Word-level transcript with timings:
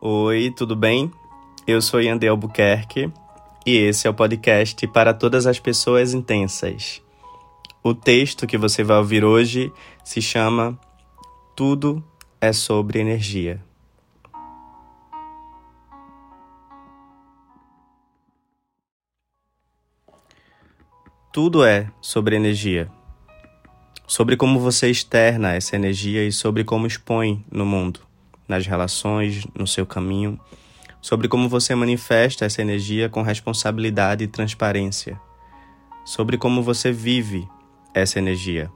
Oi, 0.00 0.54
tudo 0.56 0.76
bem? 0.76 1.10
Eu 1.66 1.82
sou 1.82 2.00
Yandel 2.00 2.30
Albuquerque 2.30 3.12
e 3.66 3.76
esse 3.76 4.06
é 4.06 4.10
o 4.10 4.14
podcast 4.14 4.86
para 4.86 5.12
todas 5.12 5.44
as 5.44 5.58
pessoas 5.58 6.14
intensas. 6.14 7.02
O 7.82 7.92
texto 7.92 8.46
que 8.46 8.56
você 8.56 8.84
vai 8.84 8.98
ouvir 8.98 9.24
hoje 9.24 9.72
se 10.04 10.22
chama 10.22 10.78
Tudo 11.56 12.00
é 12.40 12.52
sobre 12.52 13.00
energia. 13.00 13.60
Tudo 21.32 21.64
é 21.64 21.90
sobre 22.00 22.36
energia. 22.36 22.88
Sobre 24.06 24.36
como 24.36 24.60
você 24.60 24.88
externa 24.88 25.56
essa 25.56 25.74
energia 25.74 26.24
e 26.24 26.30
sobre 26.30 26.62
como 26.62 26.86
expõe 26.86 27.44
no 27.50 27.66
mundo 27.66 28.07
nas 28.48 28.66
relações, 28.66 29.46
no 29.54 29.66
seu 29.66 29.84
caminho, 29.84 30.40
sobre 31.00 31.28
como 31.28 31.48
você 31.48 31.74
manifesta 31.74 32.44
essa 32.44 32.62
energia 32.62 33.08
com 33.08 33.22
responsabilidade 33.22 34.24
e 34.24 34.28
transparência, 34.28 35.20
sobre 36.04 36.36
como 36.38 36.62
você 36.62 36.90
vive 36.90 37.46
essa 37.94 38.18
energia. 38.18 38.70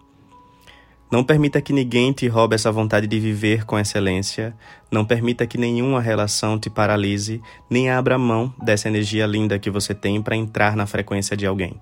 Não 1.10 1.22
permita 1.22 1.60
que 1.60 1.74
ninguém 1.74 2.10
te 2.10 2.26
roube 2.26 2.54
essa 2.54 2.72
vontade 2.72 3.06
de 3.06 3.20
viver 3.20 3.66
com 3.66 3.78
excelência, 3.78 4.56
não 4.90 5.04
permita 5.04 5.46
que 5.46 5.58
nenhuma 5.58 6.00
relação 6.00 6.58
te 6.58 6.70
paralise, 6.70 7.42
nem 7.68 7.90
abra 7.90 8.16
mão 8.16 8.54
dessa 8.62 8.88
energia 8.88 9.26
linda 9.26 9.58
que 9.58 9.68
você 9.68 9.94
tem 9.94 10.22
para 10.22 10.36
entrar 10.36 10.74
na 10.74 10.86
frequência 10.86 11.36
de 11.36 11.44
alguém. 11.44 11.78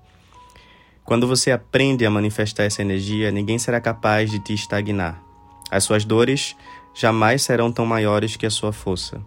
Quando 1.05 1.27
você 1.27 1.49
aprende 1.49 2.05
a 2.05 2.11
manifestar 2.11 2.63
essa 2.63 2.81
energia, 2.81 3.31
ninguém 3.31 3.57
será 3.57 3.79
capaz 3.79 4.29
de 4.29 4.39
te 4.39 4.53
estagnar. 4.53 5.23
As 5.69 5.85
suas 5.85 6.03
dores 6.03 6.55
jamais 6.93 7.41
serão 7.41 7.71
tão 7.71 7.85
maiores 7.85 8.35
que 8.35 8.45
a 8.45 8.49
sua 8.49 8.73
força. 8.73 9.21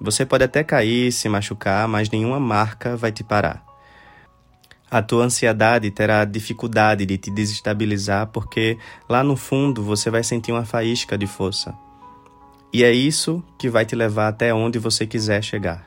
Você 0.00 0.26
pode 0.26 0.44
até 0.44 0.64
cair, 0.64 1.12
se 1.12 1.28
machucar, 1.28 1.86
mas 1.86 2.10
nenhuma 2.10 2.40
marca 2.40 2.96
vai 2.96 3.12
te 3.12 3.22
parar. 3.22 3.64
A 4.90 5.00
tua 5.00 5.24
ansiedade 5.24 5.90
terá 5.90 6.24
dificuldade 6.24 7.06
de 7.06 7.16
te 7.16 7.30
desestabilizar 7.30 8.26
porque 8.26 8.76
lá 9.08 9.24
no 9.24 9.36
fundo 9.36 9.82
você 9.82 10.10
vai 10.10 10.22
sentir 10.22 10.52
uma 10.52 10.64
faísca 10.64 11.16
de 11.16 11.26
força. 11.26 11.74
E 12.72 12.84
é 12.84 12.92
isso 12.92 13.42
que 13.58 13.70
vai 13.70 13.86
te 13.86 13.94
levar 13.94 14.28
até 14.28 14.52
onde 14.52 14.78
você 14.78 15.06
quiser 15.06 15.42
chegar. 15.42 15.86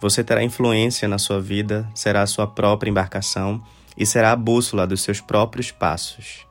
Você 0.00 0.22
terá 0.24 0.42
influência 0.42 1.08
na 1.08 1.18
sua 1.18 1.40
vida, 1.40 1.88
será 1.94 2.22
a 2.22 2.26
sua 2.26 2.46
própria 2.46 2.90
embarcação 2.90 3.62
e 3.96 4.06
será 4.06 4.32
a 4.32 4.36
bússola 4.36 4.86
dos 4.86 5.02
seus 5.02 5.20
próprios 5.20 5.70
passos. 5.70 6.46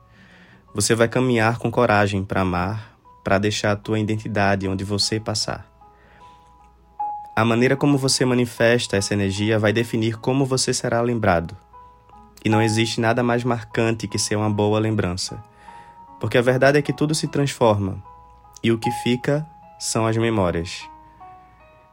Você 0.74 0.94
vai 0.94 1.08
caminhar 1.08 1.58
com 1.58 1.70
coragem 1.70 2.24
para 2.24 2.40
amar, 2.40 2.93
para 3.24 3.38
deixar 3.38 3.72
a 3.72 3.76
tua 3.76 3.98
identidade 3.98 4.68
onde 4.68 4.84
você 4.84 5.18
passar. 5.18 5.66
A 7.34 7.44
maneira 7.44 7.74
como 7.76 7.98
você 7.98 8.24
manifesta 8.24 8.96
essa 8.96 9.12
energia 9.12 9.58
vai 9.58 9.72
definir 9.72 10.18
como 10.18 10.44
você 10.44 10.72
será 10.72 11.00
lembrado. 11.00 11.56
E 12.44 12.48
não 12.48 12.62
existe 12.62 13.00
nada 13.00 13.22
mais 13.22 13.42
marcante 13.42 14.06
que 14.06 14.18
ser 14.18 14.36
uma 14.36 14.50
boa 14.50 14.78
lembrança. 14.78 15.42
Porque 16.20 16.38
a 16.38 16.42
verdade 16.42 16.78
é 16.78 16.82
que 16.82 16.92
tudo 16.92 17.14
se 17.14 17.26
transforma, 17.26 18.00
e 18.62 18.70
o 18.70 18.78
que 18.78 18.90
fica 19.02 19.44
são 19.80 20.06
as 20.06 20.16
memórias. 20.16 20.88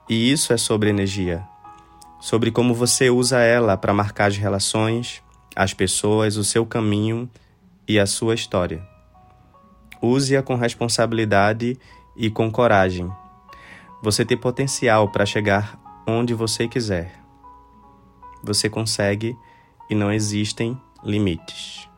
E 0.07 0.31
isso 0.31 0.53
é 0.53 0.57
sobre 0.57 0.89
energia, 0.89 1.43
sobre 2.19 2.51
como 2.51 2.73
você 2.73 3.09
usa 3.09 3.39
ela 3.39 3.75
para 3.75 3.93
marcar 3.93 4.25
as 4.27 4.37
relações, 4.37 5.23
as 5.55 5.73
pessoas, 5.73 6.37
o 6.37 6.43
seu 6.43 6.65
caminho 6.65 7.29
e 7.87 7.97
a 7.97 8.05
sua 8.05 8.35
história. 8.35 8.90
Use-a 10.01 10.41
com 10.41 10.55
responsabilidade 10.55 11.77
e 12.15 12.29
com 12.29 12.51
coragem. 12.51 13.11
Você 14.01 14.25
tem 14.25 14.37
potencial 14.37 15.11
para 15.11 15.25
chegar 15.25 15.79
onde 16.07 16.33
você 16.33 16.67
quiser. 16.67 17.19
Você 18.43 18.69
consegue 18.69 19.37
e 19.89 19.95
não 19.95 20.11
existem 20.11 20.79
limites. 21.03 21.90